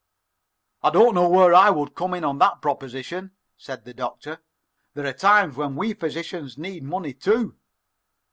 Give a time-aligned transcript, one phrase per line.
[0.81, 4.39] "I don't know where I would come in on that proposition," said the Doctor.
[4.95, 7.55] "There are times when we physicians need money, too."